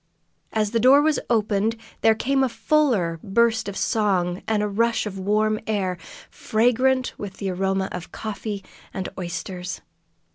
[0.51, 5.05] As the door was opened, there came a fuller burst of song, and a rush
[5.05, 5.95] of warm air,
[6.31, 8.63] fragrant with the aroma of coffee
[8.95, 9.81] and oysters.